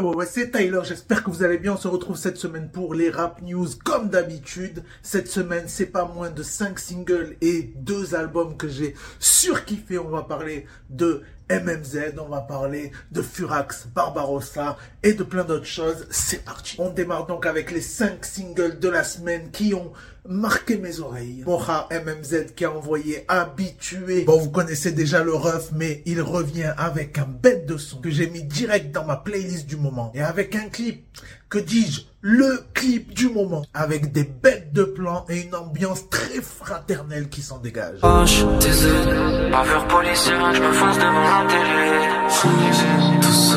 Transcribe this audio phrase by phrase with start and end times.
[0.00, 0.80] ouais, ouais, c'est Tyler.
[0.84, 1.74] J'espère que vous allez bien.
[1.74, 4.82] On se retrouve cette semaine pour les rap news comme d'habitude.
[5.02, 9.98] Cette semaine, c'est pas moins de 5 singles et 2 albums que j'ai surkiffé.
[9.98, 15.66] On va parler de MMZ, on va parler de Furax, Barbarossa et de plein d'autres
[15.66, 16.06] choses.
[16.08, 16.76] C'est parti.
[16.78, 19.92] On démarre donc avec les 5 singles de la semaine qui ont
[20.28, 21.42] marqué mes oreilles.
[21.44, 24.22] Mocha MMZ qui a envoyé Habitué.
[24.22, 28.10] Bon, vous connaissez déjà le ref, mais il revient avec un bête de son que
[28.10, 30.12] j'ai mis direct dans ma playlist du moment.
[30.14, 31.04] Et avec un clip,
[31.50, 33.64] que dis-je, le clip du moment.
[33.74, 37.98] Avec des bêtes de plans et une ambiance très fraternelle qui s'en dégage.
[38.02, 42.10] H, TZ, bavure policière, je me fonce devant la télé.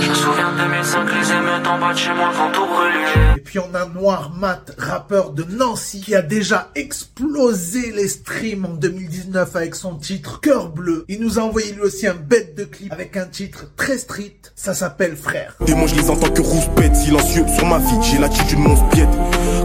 [0.00, 3.36] Je me souviens de 2005, les émeutes en bas de chez moi vont tout brûler.
[3.36, 8.64] Et puis on a Noir Mat, rappeur de Nancy, qui a déjà explosé les streams
[8.64, 11.04] en 2019 avec son titre Cœur Bleu.
[11.08, 14.36] Il nous a envoyé lui aussi un bête de clip avec un titre très street.
[14.54, 15.56] Ça s'appelle Frère.
[15.66, 18.88] Des mots, je les entends que rousse bête, silencieux sur ma vie, j'ai l'attitude monstre
[18.90, 19.08] piète.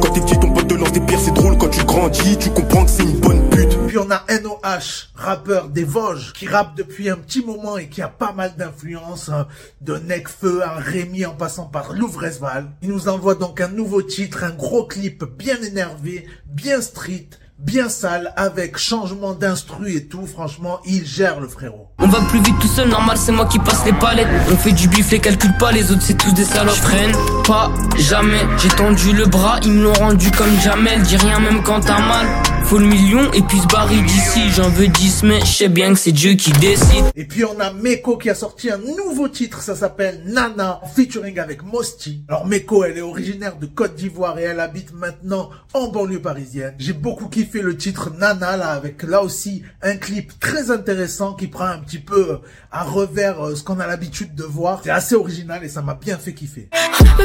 [0.00, 1.56] Quand t'es petit, ton pote te lance des pierres, c'est drôle.
[1.58, 3.76] Quand tu grandis, tu comprends que c'est une bonne pute.
[3.88, 8.02] Puis on a NOH, rappeur des Vosges, qui rappe depuis un petit moment et qui
[8.02, 9.46] a pas mal d'influence hein,
[9.80, 12.68] de Necfeu à Rémi en passant par Louvresval.
[12.82, 17.88] Il nous envoie donc un nouveau titre, un gros clip bien énervé, bien street, bien
[17.88, 20.26] sale, avec changement d'instru et tout.
[20.26, 21.88] Franchement, il gère le frérot.
[21.98, 24.28] On va plus vite tout seul, normal c'est moi qui passe les palettes.
[24.52, 26.74] On fait du bif, les calcule pas, les autres c'est tous des salopes.
[26.74, 27.12] Je freine
[27.46, 31.02] pas, jamais, j'ai tendu le bras, ils me l'ont rendu comme Jamel.
[31.02, 32.26] Dis rien même quand t'as mal
[32.66, 34.50] faut le million et puis se barrer d'ici.
[34.50, 37.04] J'en veux 10, mais je sais bien que c'est Dieu qui décide.
[37.14, 41.38] Et puis on a Meko qui a sorti un nouveau titre, ça s'appelle Nana, featuring
[41.38, 42.24] avec Mosti.
[42.28, 46.74] Alors Meko, elle est originaire de Côte d'Ivoire et elle habite maintenant en banlieue parisienne.
[46.78, 51.46] J'ai beaucoup kiffé le titre Nana là, avec là aussi un clip très intéressant qui
[51.46, 52.36] prend un petit peu euh,
[52.72, 54.80] à revers euh, ce qu'on a l'habitude de voir.
[54.82, 56.68] C'est assez original et ça m'a bien fait kiffer.
[56.72, 57.16] On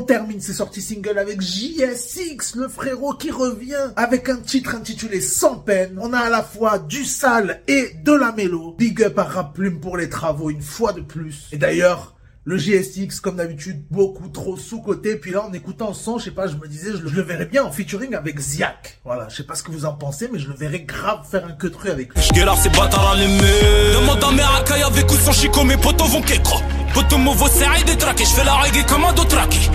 [0.00, 5.56] termine ces sorties single avec JSX, le frérot qui revient avec un titre intitulé Sans
[5.56, 5.98] peine.
[6.00, 8.74] On a à la fois du sale et de la mélo.
[8.78, 11.48] Big up à Rap Plume pour les travaux une fois de plus.
[11.52, 15.16] Et d'ailleurs, le GSX, comme d'habitude, beaucoup trop sous-côté.
[15.16, 17.16] Puis là, en écoutant le son, je sais pas, je me disais, je le, je
[17.16, 19.00] le verrais bien en featuring avec Ziak.
[19.04, 21.44] Voilà, je sais pas ce que vous en pensez, mais je le verrais grave faire
[21.44, 22.22] un que truc avec lui.
[22.22, 24.00] J'gueule ces bâtards allumés.
[24.00, 26.60] Demande à mes racailles avec ou sans chico, mes potos vont qu'écro.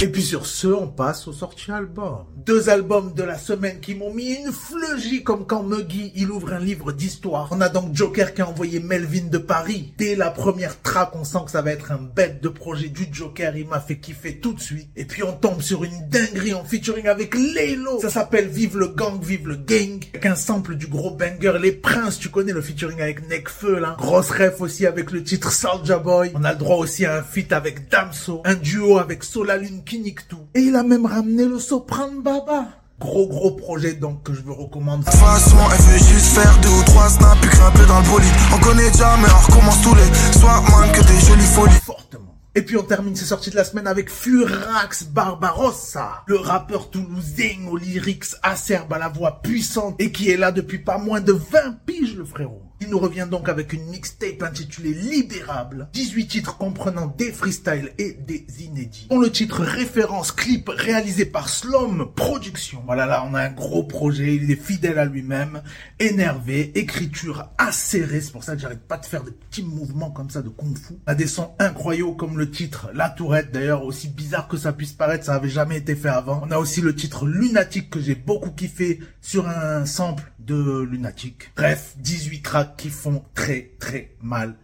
[0.01, 2.25] Et puis sur ce, on passe aux sorties albums.
[2.35, 6.53] Deux albums de la semaine qui m'ont mis une fleugie comme quand Muggy, il ouvre
[6.53, 7.47] un livre d'histoire.
[7.51, 9.93] On a donc Joker qui a envoyé Melvin de Paris.
[9.99, 13.07] Dès la première track, on sent que ça va être un bête de projet du
[13.11, 13.55] Joker.
[13.55, 14.89] Il m'a fait kiffer tout de suite.
[14.95, 17.99] Et puis on tombe sur une dinguerie en featuring avec Laylo.
[18.01, 20.03] Ça s'appelle Vive le gang, vive le gang.
[20.15, 22.17] Avec un sample du gros banger Les Princes.
[22.17, 23.95] Tu connais le featuring avec Nekfeu là.
[23.99, 26.31] Grosse ref aussi avec le titre Soulja Boy.
[26.33, 28.41] On a le droit aussi à un feat avec Damso.
[28.45, 30.47] Un duo avec Solalune Kiniktou.
[30.55, 32.67] Et il a même ramené le soprano Baba.
[32.99, 35.01] Gros gros projet donc que je vous recommande.
[35.01, 38.07] De toute façon, elle veut juste faire deux ou trois snaps puis grimper dans le
[38.07, 38.33] bolide.
[38.53, 41.81] On connaît déjà, mais on recommence tous les soirs, man, que des jolies folies.
[41.83, 42.37] fortement.
[42.53, 47.65] Et puis on termine ces sorties de la semaine avec Furax Barbarossa, le rappeur toulousain
[47.69, 51.31] aux lyrics acerbes à la voix puissante et qui est là depuis pas moins de
[51.31, 52.70] 20 piges le frérot.
[52.91, 58.45] Nous revient donc avec une mixtape intitulée Libérable, 18 titres comprenant des freestyles et des
[58.59, 59.07] inédits.
[59.09, 62.83] On le titre référence clip réalisé par Slum Productions.
[62.85, 65.63] Voilà là, on a un gros projet, il est fidèle à lui-même,
[65.99, 70.29] énervé, écriture acérée, c'est pour ça que j'arrête pas de faire des petits mouvements comme
[70.29, 70.95] ça de kung-fu.
[71.07, 74.73] On a des sons incroyables comme le titre La Tourette, d'ailleurs aussi bizarre que ça
[74.73, 76.41] puisse paraître, ça avait jamais été fait avant.
[76.45, 81.51] On a aussi le titre Lunatique que j'ai beaucoup kiffé sur un sample de Lunatic.
[81.55, 84.55] Bref, 18 tracks qui font très très mal.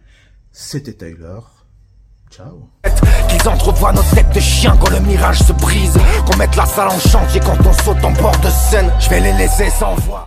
[0.50, 1.48] C'était Taylor.
[2.32, 2.68] Ciao.
[3.28, 5.96] Qu'ils entrevoient nos têtes de chiens quand le mirage se brise
[6.26, 9.20] Qu'on mette la salle en chantier quand on saute en bord de scène Je vais
[9.20, 10.26] les laisser sans voix